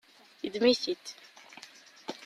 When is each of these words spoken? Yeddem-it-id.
Yeddem-it-id. 0.43 1.05